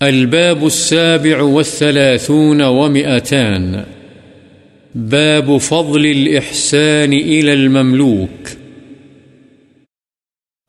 [0.00, 3.74] الباب السابع والثلاثون ومئتان.
[4.94, 8.48] باب فضل الإحسان إلى المملوك.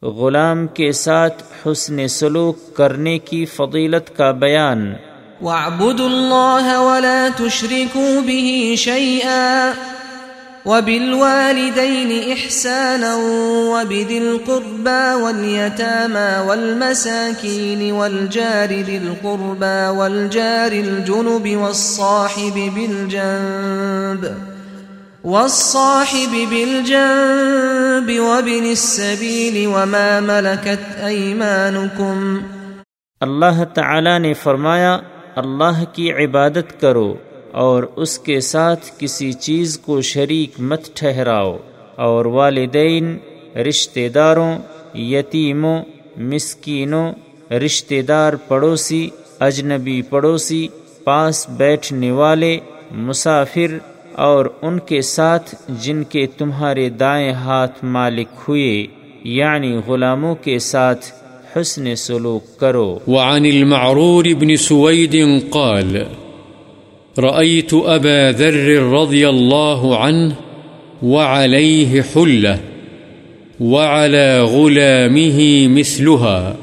[0.04, 4.94] غلام کے ساتھ حسن سلوک کرنے کی فضیلت کا بیان۔
[5.42, 9.72] واعبدوا الله ولا تشركوا به شيئا
[10.66, 13.16] وبالوالدين إحسانا
[13.74, 24.38] وبذي القربى واليتامى والمساكين والجار ذي القربى والجار الجنب والصاحب بالجنب
[25.24, 32.38] والصاحب بالجنب وابن السبيل وما ملكت أيمانكم
[33.20, 34.98] اللہ تعالی نے فرمایا،
[35.36, 37.14] اللہ کی عبادت کرو۔
[37.52, 41.58] اور اس کے ساتھ کسی چیز کو شریک مت ٹھہراؤ،
[41.96, 43.18] اور والدین
[43.55, 44.54] رشتہ داروں
[44.98, 45.80] یتیموں،
[46.18, 47.12] مسکینوں
[47.54, 50.68] رشتہ دار پڑوسی، اجنبی پڑوسی،
[51.04, 52.57] پاس بیٹھنے والے،
[52.91, 53.77] مسافر،
[54.16, 58.85] اور ان کے ساتھ جن کے تمہارے دائیں ہاتھ مالک ہوئے
[59.24, 61.05] یعنی غلاموں کے ساتھ
[61.55, 65.16] حسن سلوک کرو۔ وعن المعرور بن سويد
[65.49, 65.97] قال
[67.19, 70.35] رأيت أبا ذر رضي الله عنه
[71.03, 72.59] وعليه حلة
[73.59, 76.55] وعلى غلامه مثلها،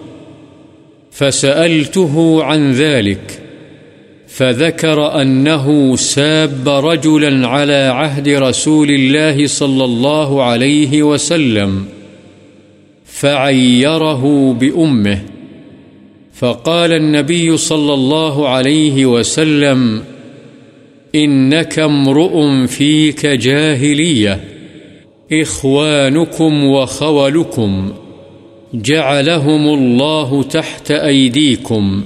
[1.11, 3.43] فسألته عن ذلك،
[4.29, 11.85] فذكر أنه ساب رجلا على عهد رسول الله صلى الله عليه وسلم،
[13.05, 15.23] فعيره بأمه،
[16.35, 20.03] فقال النبي صلى الله عليه وسلم
[21.15, 24.41] إنك امرؤ فيك جاهلية.
[25.33, 27.93] إخوانكم وخولكم
[28.75, 32.05] جعلهم الله تحت أيديكم.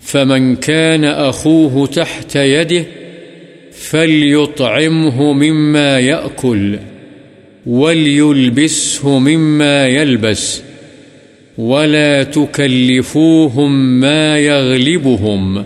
[0.00, 2.84] فمن كان أخوه تحت يده
[3.72, 6.78] فليطعمه مما يأكل
[7.66, 10.62] وليلبسه مما يلبس
[11.58, 15.64] ولا تكلفوهم ما يغلبهم.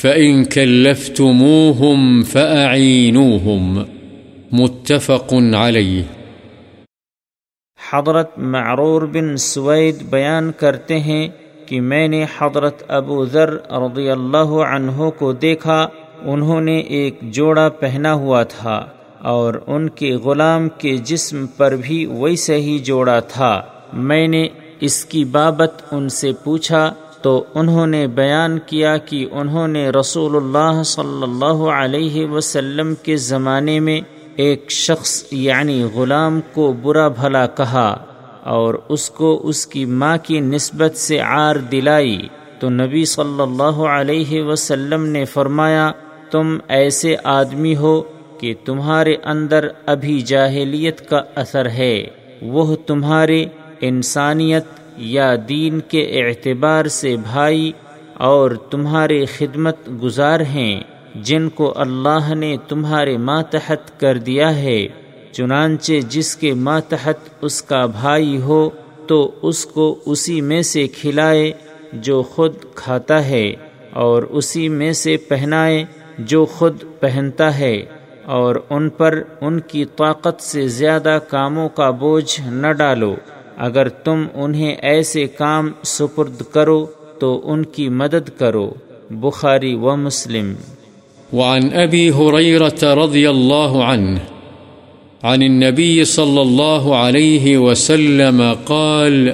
[0.00, 3.86] فإن كلفتموهم فأعينوهم
[4.52, 6.04] متفق عليه
[7.78, 11.28] حضرت معرور بن سوید بیان کرتے ہیں
[11.66, 15.80] کہ میں نے حضرت ابو ذر رضی اللہ عنہ کو دیکھا،
[16.24, 18.76] انہوں نے ایک جوڑا پہنا ہوا تھا
[19.32, 23.52] اور ان کے غلام کے جسم پر بھی ویسے ہی جوڑا تھا۔
[23.92, 24.46] میں نے
[24.80, 26.82] اس کی بابت ان سے پوچھا
[27.22, 33.16] تو انہوں نے بیان کیا کہ انہوں نے رسول اللہ صلی اللہ علیہ وسلم کے
[33.16, 34.00] زمانے میں
[34.36, 38.04] ایک شخص یعنی غلام کو برا بھلا کہا
[38.42, 42.28] اور اس کو اس کی ماں کی نسبت سے عار دلائی۔
[42.60, 45.92] تو نبی صلی اللہ علیہ وسلم نے فرمایا،
[46.30, 48.02] تم ایسے آدمی ہو
[48.40, 52.06] کہ تمہارے اندر ابھی جاہلیت کا اثر ہے۔
[52.42, 53.44] وہ تمہارے
[53.80, 57.72] انسانیت یا دین کے اعتبار سے بھائی
[58.14, 60.80] اور تمہارے خدمت گزار ہیں،
[61.14, 64.86] جن کو اللہ نے تمہارے ماتحت کر دیا ہے۔
[65.32, 68.70] چنانچہ جس کے ماتحت اس کا بھائی ہو،
[69.06, 71.52] تو اس کو اسی میں سے کھلائے
[71.92, 73.52] جو خود کھاتا ہے،
[73.92, 75.84] اور اسی میں سے پہنائے
[76.18, 77.84] جو خود پہنتا ہے۔
[78.24, 83.14] اور ان پر ان کی طاقت سے زیادہ کاموں کا بوجھ نہ ڈالو۔
[83.58, 86.86] اگر تم انہیں ایسے کام سپرد کرو
[87.20, 88.70] تو ان کی مدد کرو۔
[89.10, 90.54] بخاری و مسلم۔
[91.32, 94.18] وعن ابی حریرت رضی اللہ عنہ،
[95.22, 99.28] عن النبي صلى الله عليه وسلم قال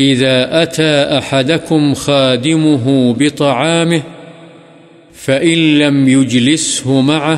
[0.00, 3.98] إذا أتى أحدكم خادمه بطعامه،
[5.24, 7.36] فإن لم يجلسه معه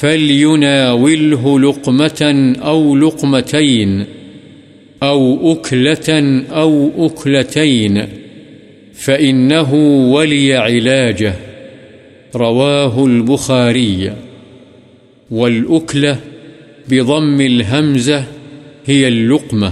[0.00, 2.30] فليناوله لقمة
[2.64, 4.04] أو لقمتين
[5.02, 6.08] أو أكلة
[6.50, 7.98] أو أكلتين
[8.94, 9.74] فإنه
[10.12, 11.32] ولي علاجه،
[12.34, 14.08] رواه البخاري.
[15.30, 16.12] والأكلة
[16.88, 18.20] بضم الهمزة
[18.88, 19.70] هي اللقمة.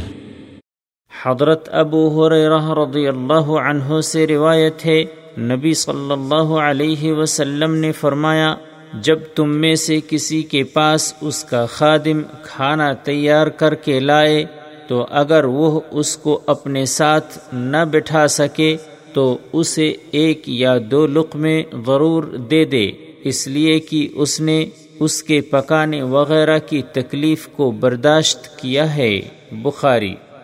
[1.22, 5.04] حضرت ابو حریرہ رضی اللہ عنہ سے روایت ہے،
[5.38, 8.54] نبی صلی اللہ علیہ وسلم نے فرمایا،
[9.00, 14.44] جب تم میں سے کسی کے پاس اس کا خادم کھانا تیار کر کے لائے
[14.88, 18.76] تو اگر وہ اس کو اپنے ساتھ نہ بٹھا سکے
[19.12, 22.90] تو اسے ایک یا دو لقمے ضرور دے دے۔
[23.24, 24.64] اس لیے کہ اس نے
[25.00, 29.20] اس کے پکانے وغیرہ کی تکلیف کو برداشت کیا ہے۔
[29.52, 30.14] بخاری۔